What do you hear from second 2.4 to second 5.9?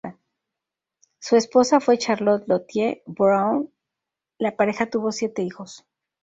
"Lottie" Brown; La pareja tuvo siete hijos.